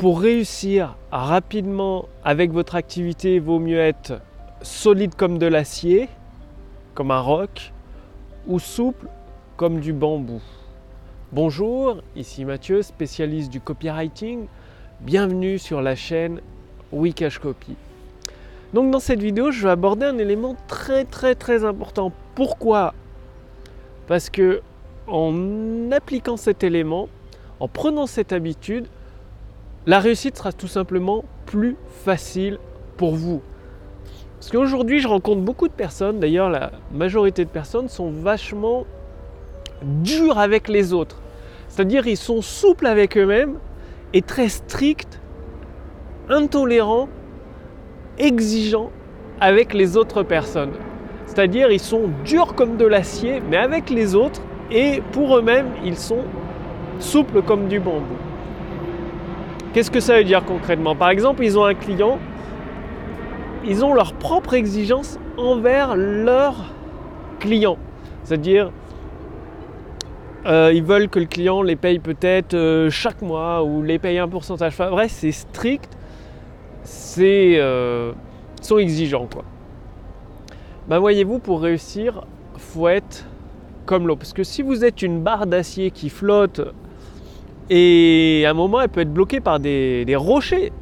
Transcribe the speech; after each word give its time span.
pour 0.00 0.22
réussir 0.22 0.96
rapidement 1.12 2.08
avec 2.24 2.52
votre 2.52 2.74
activité, 2.74 3.34
il 3.34 3.42
vaut 3.42 3.58
mieux 3.58 3.80
être 3.80 4.22
solide 4.62 5.14
comme 5.14 5.36
de 5.36 5.44
l'acier, 5.44 6.08
comme 6.94 7.10
un 7.10 7.20
roc, 7.20 7.74
ou 8.46 8.58
souple 8.58 9.08
comme 9.58 9.78
du 9.78 9.92
bambou. 9.92 10.40
Bonjour, 11.32 11.98
ici 12.16 12.46
Mathieu, 12.46 12.80
spécialiste 12.80 13.52
du 13.52 13.60
copywriting. 13.60 14.46
Bienvenue 15.02 15.58
sur 15.58 15.82
la 15.82 15.94
chaîne 15.94 16.40
Wikash 16.92 17.38
Copy. 17.38 17.76
Donc 18.72 18.90
dans 18.90 19.00
cette 19.00 19.20
vidéo, 19.20 19.50
je 19.50 19.64
vais 19.64 19.72
aborder 19.72 20.06
un 20.06 20.16
élément 20.16 20.56
très 20.66 21.04
très 21.04 21.34
très 21.34 21.62
important. 21.62 22.10
Pourquoi? 22.34 22.94
Parce 24.06 24.30
que 24.30 24.62
en 25.06 25.92
appliquant 25.92 26.38
cet 26.38 26.64
élément, 26.64 27.10
en 27.60 27.68
prenant 27.68 28.06
cette 28.06 28.32
habitude, 28.32 28.86
la 29.86 29.98
réussite 29.98 30.36
sera 30.36 30.52
tout 30.52 30.68
simplement 30.68 31.24
plus 31.46 31.76
facile 32.04 32.58
pour 32.96 33.14
vous. 33.14 33.40
Parce 34.38 34.50
qu'aujourd'hui, 34.50 35.00
je 35.00 35.08
rencontre 35.08 35.40
beaucoup 35.40 35.68
de 35.68 35.72
personnes, 35.72 36.20
d'ailleurs 36.20 36.50
la 36.50 36.70
majorité 36.92 37.44
de 37.44 37.50
personnes 37.50 37.88
sont 37.88 38.10
vachement 38.10 38.84
dures 39.82 40.38
avec 40.38 40.68
les 40.68 40.92
autres. 40.92 41.20
C'est-à-dire 41.68 42.06
ils 42.06 42.16
sont 42.16 42.42
souples 42.42 42.86
avec 42.86 43.16
eux-mêmes 43.16 43.58
et 44.12 44.22
très 44.22 44.48
stricts, 44.48 45.20
intolérants 46.28 47.08
exigeants 48.18 48.90
avec 49.40 49.72
les 49.72 49.96
autres 49.96 50.22
personnes. 50.22 50.72
C'est-à-dire 51.26 51.70
ils 51.70 51.80
sont 51.80 52.10
durs 52.24 52.54
comme 52.54 52.76
de 52.76 52.84
l'acier, 52.84 53.40
mais 53.48 53.56
avec 53.56 53.88
les 53.88 54.14
autres, 54.14 54.42
et 54.70 55.02
pour 55.12 55.36
eux-mêmes, 55.36 55.70
ils 55.84 55.96
sont 55.96 56.24
souples 56.98 57.42
comme 57.42 57.68
du 57.68 57.80
bambou. 57.80 58.29
Qu'est-ce 59.72 59.90
que 59.90 60.00
ça 60.00 60.16
veut 60.16 60.24
dire 60.24 60.44
concrètement? 60.44 60.96
Par 60.96 61.10
exemple, 61.10 61.44
ils 61.44 61.58
ont 61.58 61.64
un 61.64 61.74
client, 61.74 62.18
ils 63.64 63.84
ont 63.84 63.94
leurs 63.94 64.14
propres 64.14 64.54
exigences 64.54 65.18
envers 65.36 65.96
leurs 65.96 66.72
clients. 67.38 67.78
C'est-à-dire, 68.24 68.70
euh, 70.46 70.72
ils 70.74 70.82
veulent 70.82 71.08
que 71.08 71.18
le 71.18 71.26
client 71.26 71.62
les 71.62 71.76
paye 71.76 71.98
peut-être 71.98 72.54
euh, 72.54 72.90
chaque 72.90 73.22
mois 73.22 73.62
ou 73.62 73.82
les 73.82 73.98
paye 73.98 74.18
un 74.18 74.28
pourcentage. 74.28 74.72
Enfin, 74.72 74.90
bref, 74.90 75.10
c'est 75.10 75.32
strict 75.32 75.96
c'est 76.90 77.56
euh, 77.58 78.12
sont 78.60 78.78
exigeants 78.78 79.26
quoi. 79.32 79.44
Ben 80.88 80.98
voyez-vous 80.98 81.38
pour 81.38 81.60
réussir, 81.60 82.24
faut 82.56 82.88
être 82.88 83.24
comme 83.86 84.06
l'eau 84.06 84.16
parce 84.16 84.32
que 84.32 84.42
si 84.42 84.62
vous 84.62 84.84
êtes 84.84 85.02
une 85.02 85.22
barre 85.22 85.46
d'acier 85.46 85.90
qui 85.90 86.08
flotte 86.08 86.60
et 87.70 88.44
à 88.46 88.50
un 88.50 88.54
moment 88.54 88.80
elle 88.80 88.88
peut 88.88 89.00
être 89.00 89.12
bloquée 89.12 89.40
par 89.40 89.60
des, 89.60 90.04
rochers 90.16 90.72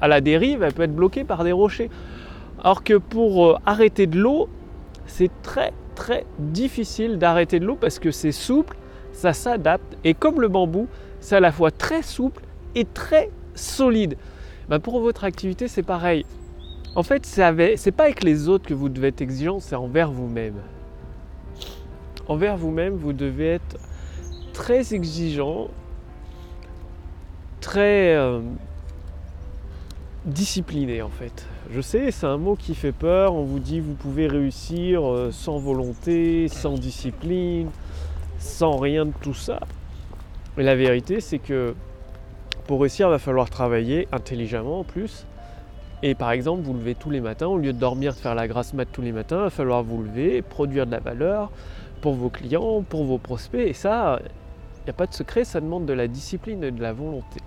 à 0.00 0.08
la 0.08 0.20
dérive, 0.20 0.62
elle 0.62 0.72
peut 0.72 0.82
être 0.82 0.94
bloquée 0.94 1.24
par 1.24 1.44
des 1.44 1.52
rochers. 1.52 1.90
Alors 2.62 2.82
que 2.82 2.94
pour 2.94 3.46
euh, 3.46 3.56
arrêter 3.66 4.06
de 4.06 4.18
l'eau, 4.18 4.48
c'est 5.06 5.30
très 5.42 5.72
très 5.94 6.24
difficile 6.38 7.18
d'arrêter 7.18 7.60
de 7.60 7.66
l'eau 7.66 7.76
parce 7.76 7.98
que 7.98 8.10
c'est 8.10 8.32
souple, 8.32 8.76
ça 9.12 9.32
s'adapte 9.32 9.96
et 10.04 10.14
comme 10.14 10.40
le 10.40 10.48
bambou, 10.48 10.88
c'est 11.20 11.36
à 11.36 11.40
la 11.40 11.52
fois 11.52 11.70
très 11.70 12.02
souple 12.02 12.42
et 12.74 12.84
très 12.84 13.30
solide. 13.54 14.16
Bah, 14.68 14.78
pour 14.78 15.00
votre 15.00 15.24
activité, 15.24 15.66
c'est 15.68 15.82
pareil. 15.82 16.24
En 16.94 17.02
fait, 17.02 17.26
c'est 17.26 17.92
pas 17.92 18.04
avec 18.04 18.22
les 18.22 18.48
autres 18.48 18.66
que 18.66 18.74
vous 18.74 18.88
devez 18.88 19.08
être 19.08 19.20
exigeant, 19.20 19.60
c'est 19.60 19.76
envers 19.76 20.10
vous-même. 20.10 20.56
Envers 22.28 22.56
vous-même, 22.56 22.94
vous 22.94 23.12
devez 23.12 23.54
être 23.54 23.76
très 24.52 24.94
exigeant, 24.94 25.68
très 27.60 28.14
euh, 28.14 28.40
discipliné 30.24 31.02
en 31.02 31.08
fait. 31.08 31.46
Je 31.70 31.80
sais, 31.80 32.10
c'est 32.10 32.26
un 32.26 32.38
mot 32.38 32.56
qui 32.56 32.74
fait 32.74 32.92
peur. 32.92 33.34
On 33.34 33.44
vous 33.44 33.58
dit 33.58 33.80
vous 33.80 33.94
pouvez 33.94 34.26
réussir 34.26 35.06
euh, 35.06 35.30
sans 35.32 35.58
volonté, 35.58 36.48
sans 36.48 36.74
discipline, 36.74 37.70
sans 38.38 38.76
rien 38.76 39.06
de 39.06 39.12
tout 39.20 39.34
ça. 39.34 39.60
Mais 40.56 40.62
la 40.62 40.74
vérité, 40.74 41.20
c'est 41.20 41.38
que 41.38 41.74
pour 42.66 42.80
réussir, 42.80 43.08
il 43.08 43.10
va 43.10 43.18
falloir 43.18 43.48
travailler 43.48 44.08
intelligemment 44.12 44.80
en 44.80 44.84
plus. 44.84 45.26
Et 46.02 46.14
par 46.14 46.30
exemple, 46.30 46.62
vous 46.62 46.74
levez 46.74 46.94
tous 46.94 47.10
les 47.10 47.20
matins, 47.20 47.46
au 47.46 47.58
lieu 47.58 47.72
de 47.72 47.78
dormir, 47.78 48.12
de 48.12 48.18
faire 48.18 48.34
la 48.34 48.46
grasse 48.46 48.72
mat 48.72 48.84
tous 48.84 49.02
les 49.02 49.10
matins, 49.10 49.38
il 49.38 49.44
va 49.44 49.50
falloir 49.50 49.82
vous 49.82 50.02
lever, 50.02 50.42
produire 50.42 50.86
de 50.86 50.92
la 50.92 51.00
valeur 51.00 51.50
pour 52.00 52.14
vos 52.14 52.28
clients, 52.28 52.82
pour 52.82 53.04
vos 53.04 53.18
prospects. 53.18 53.66
Et 53.66 53.72
ça, 53.72 54.20
n'y 54.88 54.94
a 54.94 54.96
pas 54.96 55.06
de 55.06 55.14
secret, 55.14 55.44
ça 55.44 55.60
demande 55.60 55.86
de 55.86 55.92
la 55.92 56.08
discipline 56.08 56.64
et 56.64 56.70
de 56.70 56.80
la 56.80 56.92
volonté. 56.92 57.40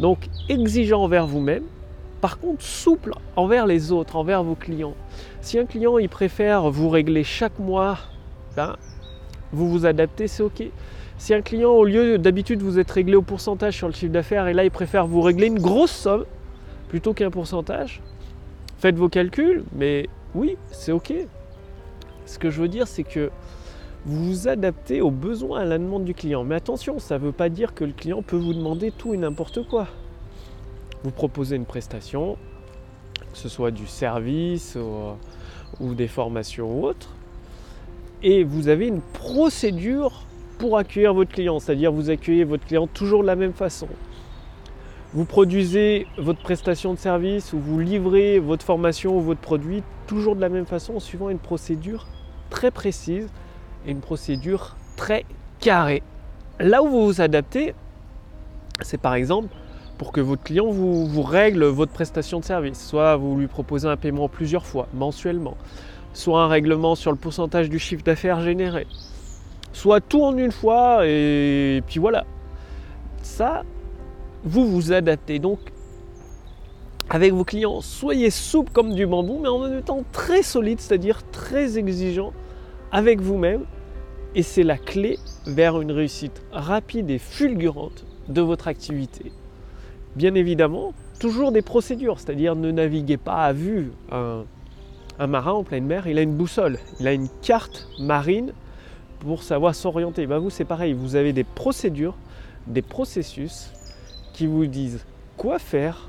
Donc, 0.00 0.28
exigeant 0.48 1.02
envers 1.02 1.26
vous-même, 1.26 1.64
par 2.20 2.38
contre, 2.38 2.62
souple 2.62 3.14
envers 3.36 3.66
les 3.66 3.92
autres, 3.92 4.16
envers 4.16 4.42
vos 4.42 4.54
clients. 4.54 4.94
Si 5.40 5.58
un 5.58 5.66
client 5.66 5.98
il 5.98 6.08
préfère 6.08 6.70
vous 6.70 6.88
régler 6.88 7.24
chaque 7.24 7.58
mois, 7.58 7.98
ben, 8.56 8.76
vous 9.52 9.68
vous 9.68 9.86
adaptez, 9.86 10.28
c'est 10.28 10.42
ok. 10.42 10.62
Si 11.18 11.34
un 11.34 11.42
client, 11.42 11.70
au 11.70 11.84
lieu 11.84 12.18
d'habitude 12.18 12.62
vous 12.62 12.78
êtes 12.78 12.90
réglé 12.90 13.16
au 13.16 13.22
pourcentage 13.22 13.76
sur 13.76 13.86
le 13.86 13.92
chiffre 13.92 14.12
d'affaires 14.12 14.48
et 14.48 14.54
là 14.54 14.64
il 14.64 14.70
préfère 14.70 15.06
vous 15.06 15.20
régler 15.20 15.46
une 15.46 15.60
grosse 15.60 15.92
somme 15.92 16.24
plutôt 16.88 17.12
qu'un 17.12 17.30
pourcentage, 17.30 18.00
faites 18.78 18.96
vos 18.96 19.08
calculs, 19.08 19.64
mais 19.74 20.08
oui, 20.34 20.56
c'est 20.70 20.92
ok. 20.92 21.12
Ce 22.26 22.38
que 22.38 22.50
je 22.50 22.60
veux 22.60 22.68
dire, 22.68 22.86
c'est 22.86 23.04
que 23.04 23.30
vous 24.04 24.24
vous 24.24 24.48
adaptez 24.48 25.00
aux 25.00 25.10
besoins, 25.10 25.60
à 25.60 25.64
la 25.64 25.78
demande 25.78 26.04
du 26.04 26.14
client. 26.14 26.44
Mais 26.44 26.54
attention, 26.54 26.98
ça 26.98 27.18
ne 27.18 27.24
veut 27.24 27.32
pas 27.32 27.48
dire 27.48 27.74
que 27.74 27.84
le 27.84 27.92
client 27.92 28.22
peut 28.22 28.36
vous 28.36 28.54
demander 28.54 28.90
tout 28.90 29.14
et 29.14 29.16
n'importe 29.16 29.66
quoi. 29.68 29.86
Vous 31.04 31.10
proposez 31.10 31.56
une 31.56 31.66
prestation, 31.66 32.36
que 33.32 33.38
ce 33.38 33.48
soit 33.48 33.70
du 33.70 33.86
service 33.86 34.76
ou, 34.76 35.84
ou 35.84 35.94
des 35.94 36.08
formations 36.08 36.80
ou 36.80 36.86
autre, 36.86 37.10
et 38.22 38.44
vous 38.44 38.68
avez 38.68 38.86
une 38.86 39.00
procédure 39.00 40.22
pour 40.58 40.78
accueillir 40.78 41.12
votre 41.12 41.32
client, 41.32 41.58
c'est-à-dire 41.58 41.90
vous 41.90 42.10
accueillez 42.10 42.44
votre 42.44 42.64
client 42.64 42.86
toujours 42.86 43.22
de 43.22 43.26
la 43.26 43.36
même 43.36 43.52
façon. 43.52 43.88
Vous 45.12 45.24
produisez 45.24 46.06
votre 46.16 46.40
prestation 46.40 46.94
de 46.94 46.98
service 46.98 47.52
ou 47.52 47.58
vous 47.58 47.78
livrez 47.78 48.38
votre 48.38 48.64
formation 48.64 49.16
ou 49.16 49.20
votre 49.20 49.40
produit 49.40 49.82
toujours 50.06 50.36
de 50.36 50.40
la 50.40 50.48
même 50.48 50.64
façon 50.64 51.00
suivant 51.00 51.28
une 51.28 51.38
procédure 51.38 52.06
très 52.48 52.70
précise 52.70 53.28
une 53.86 54.00
procédure 54.00 54.76
très 54.96 55.24
carrée. 55.60 56.02
Là 56.60 56.82
où 56.82 56.88
vous 56.88 57.06
vous 57.06 57.20
adaptez, 57.20 57.74
c'est 58.80 59.00
par 59.00 59.14
exemple 59.14 59.48
pour 59.98 60.12
que 60.12 60.20
votre 60.20 60.42
client 60.42 60.70
vous, 60.70 61.06
vous, 61.06 61.22
règle 61.22 61.64
votre 61.64 61.92
prestation 61.92 62.40
de 62.40 62.44
service. 62.44 62.84
Soit 62.84 63.16
vous 63.16 63.36
lui 63.36 63.46
proposez 63.46 63.88
un 63.88 63.96
paiement 63.96 64.28
plusieurs 64.28 64.66
fois, 64.66 64.88
mensuellement, 64.94 65.56
soit 66.12 66.42
un 66.42 66.48
règlement 66.48 66.94
sur 66.94 67.12
le 67.12 67.18
pourcentage 67.18 67.68
du 67.68 67.78
chiffre 67.78 68.02
d'affaires 68.02 68.40
généré, 68.40 68.86
soit 69.72 70.00
tout 70.00 70.22
en 70.22 70.36
une 70.36 70.52
fois 70.52 71.06
et 71.06 71.82
puis 71.86 72.00
voilà. 72.00 72.24
Ça, 73.22 73.62
vous 74.44 74.66
vous 74.66 74.92
adaptez. 74.92 75.38
Donc, 75.38 75.60
avec 77.08 77.32
vos 77.32 77.44
clients, 77.44 77.80
soyez 77.80 78.30
souple 78.30 78.72
comme 78.72 78.94
du 78.94 79.06
bambou, 79.06 79.38
mais 79.42 79.48
en 79.48 79.58
même 79.60 79.82
temps 79.82 80.02
très 80.12 80.42
solide, 80.42 80.80
c'est-à-dire 80.80 81.20
très 81.30 81.78
exigeant 81.78 82.32
avec 82.92 83.20
vous-même. 83.20 83.64
Et 84.34 84.42
c'est 84.42 84.62
la 84.62 84.78
clé 84.78 85.18
vers 85.46 85.80
une 85.80 85.92
réussite 85.92 86.42
rapide 86.52 87.10
et 87.10 87.18
fulgurante 87.18 88.04
de 88.28 88.40
votre 88.40 88.68
activité. 88.68 89.32
Bien 90.16 90.34
évidemment, 90.34 90.94
toujours 91.18 91.52
des 91.52 91.62
procédures, 91.62 92.20
c'est-à-dire 92.20 92.54
ne 92.54 92.70
naviguez 92.70 93.16
pas 93.16 93.44
à 93.44 93.52
vue. 93.52 93.92
Un, 94.10 94.44
marin 95.26 95.52
en 95.52 95.64
pleine 95.64 95.84
mer, 95.84 96.06
il 96.06 96.18
a 96.18 96.22
une 96.22 96.34
boussole, 96.34 96.78
il 96.98 97.06
a 97.06 97.12
une 97.12 97.28
carte 97.42 97.88
marine 97.98 98.52
pour 99.20 99.42
savoir 99.42 99.74
s'orienter. 99.74 100.26
Ben 100.26 100.38
vous, 100.38 100.50
c'est 100.50 100.64
pareil, 100.64 100.94
vous 100.94 101.14
avez 101.14 101.32
des 101.32 101.44
procédures, 101.44 102.16
des 102.66 102.82
processus 102.82 103.70
qui 104.32 104.46
vous 104.46 104.66
disent 104.66 105.04
quoi 105.36 105.58
faire, 105.58 106.08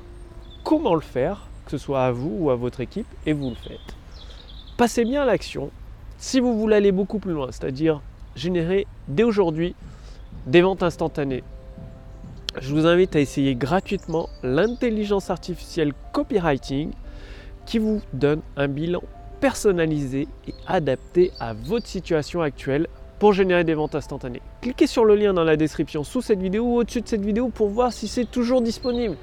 comment 0.64 0.94
le 0.94 1.00
faire, 1.00 1.46
que 1.66 1.70
ce 1.70 1.78
soit 1.78 2.04
à 2.04 2.10
vous 2.10 2.36
ou 2.40 2.50
à 2.50 2.56
votre 2.56 2.80
équipe, 2.80 3.06
et 3.26 3.32
vous 3.32 3.50
le 3.50 3.56
faites. 3.56 3.94
Passez 4.76 5.04
bien 5.04 5.22
à 5.22 5.26
l'action 5.26 5.70
si 6.24 6.40
vous 6.40 6.58
voulez 6.58 6.76
aller 6.76 6.90
beaucoup 6.90 7.18
plus 7.18 7.34
loin, 7.34 7.48
c'est-à-dire 7.50 8.00
générer 8.34 8.86
dès 9.08 9.24
aujourd'hui 9.24 9.74
des 10.46 10.62
ventes 10.62 10.82
instantanées. 10.82 11.44
Je 12.58 12.74
vous 12.74 12.86
invite 12.86 13.14
à 13.14 13.20
essayer 13.20 13.54
gratuitement 13.54 14.30
l'intelligence 14.42 15.28
artificielle 15.28 15.92
copywriting 16.12 16.92
qui 17.66 17.78
vous 17.78 18.00
donne 18.14 18.40
un 18.56 18.68
bilan 18.68 19.02
personnalisé 19.38 20.26
et 20.48 20.54
adapté 20.66 21.30
à 21.40 21.52
votre 21.52 21.86
situation 21.86 22.40
actuelle 22.40 22.86
pour 23.18 23.34
générer 23.34 23.64
des 23.64 23.74
ventes 23.74 23.94
instantanées. 23.94 24.40
Cliquez 24.62 24.86
sur 24.86 25.04
le 25.04 25.16
lien 25.16 25.34
dans 25.34 25.44
la 25.44 25.56
description 25.56 26.04
sous 26.04 26.22
cette 26.22 26.40
vidéo 26.40 26.64
ou 26.64 26.76
au-dessus 26.78 27.02
de 27.02 27.08
cette 27.08 27.24
vidéo 27.24 27.50
pour 27.50 27.68
voir 27.68 27.92
si 27.92 28.08
c'est 28.08 28.24
toujours 28.24 28.62
disponible. 28.62 29.16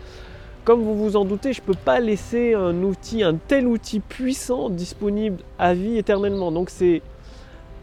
Comme 0.64 0.84
vous 0.84 0.96
vous 0.96 1.16
en 1.16 1.26
doutez, 1.26 1.54
je 1.54 1.62
ne 1.62 1.66
peux 1.66 1.74
pas 1.74 2.00
laisser 2.00 2.54
un 2.54 2.84
outil, 2.84 3.24
un 3.24 3.36
tel 3.36 3.66
outil 3.66 4.00
puissant 4.00 4.70
disponible 4.70 5.38
à 5.58 5.74
vie 5.74 5.98
éternellement. 5.98 6.52
Donc 6.52 6.70
c'est 6.70 7.02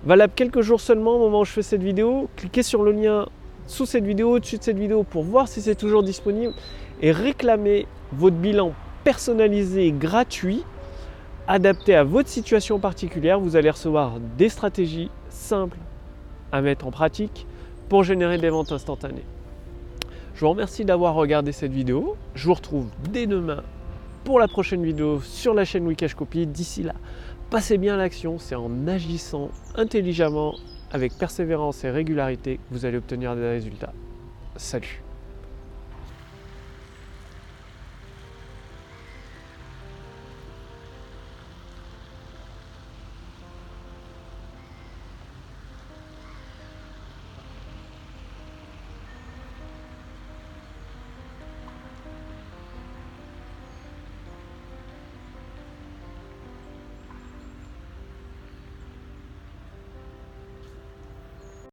valable 0.05 0.33
quelques 0.37 0.61
jours 0.61 0.81
seulement 0.81 1.17
au 1.17 1.19
moment 1.19 1.41
où 1.41 1.45
je 1.45 1.51
fais 1.51 1.63
cette 1.63 1.83
vidéo. 1.83 2.29
Cliquez 2.37 2.63
sur 2.63 2.85
le 2.85 2.93
lien 2.93 3.27
sous 3.67 3.85
cette 3.85 4.05
vidéo, 4.05 4.37
au-dessus 4.37 4.59
de 4.59 4.63
cette 4.63 4.79
vidéo 4.79 5.03
pour 5.03 5.25
voir 5.25 5.49
si 5.49 5.61
c'est 5.61 5.75
toujours 5.75 6.05
disponible 6.05 6.55
et 7.03 7.11
réclamer 7.11 7.87
votre 8.13 8.37
bilan 8.37 8.73
personnalisé 9.03 9.91
gratuit 9.91 10.63
adapté 11.49 11.97
à 11.97 12.05
votre 12.05 12.29
situation 12.29 12.79
particulière. 12.79 13.41
Vous 13.41 13.57
allez 13.57 13.71
recevoir 13.71 14.21
des 14.37 14.49
stratégies 14.49 15.11
simples 15.31 15.79
à 16.53 16.61
mettre 16.61 16.87
en 16.87 16.93
pratique 16.93 17.47
pour 17.89 18.05
générer 18.05 18.39
des 18.39 18.51
ventes 18.51 18.71
instantanées. 18.71 19.25
Je 20.39 20.45
vous 20.45 20.51
remercie 20.51 20.85
d'avoir 20.85 21.17
regardé 21.17 21.51
cette 21.51 21.73
vidéo. 21.73 22.15
Je 22.37 22.47
vous 22.47 22.55
retrouve 22.55 22.87
dès 23.11 23.27
demain 23.27 23.65
pour 24.23 24.39
la 24.39 24.47
prochaine 24.47 24.85
vidéo 24.85 25.21
sur 25.21 25.53
la 25.53 25.65
chaîne 25.65 25.85
Wikash 25.85 26.15
Copy. 26.15 26.47
D'ici 26.47 26.85
là, 26.85 26.95
passez 27.51 27.77
bien 27.77 27.97
l'action. 27.97 28.39
C'est 28.39 28.55
en 28.55 28.87
agissant 28.87 29.51
intelligemment, 29.75 30.55
avec 30.93 31.19
persévérance 31.19 31.83
et 31.83 31.91
régularité, 31.91 32.59
que 32.59 32.61
vous 32.71 32.85
allez 32.85 32.99
obtenir 32.99 33.35
des 33.35 33.49
résultats. 33.49 33.93
Salut 34.55 35.03